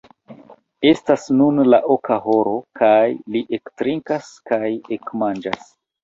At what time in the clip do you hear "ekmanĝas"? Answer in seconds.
4.97-5.69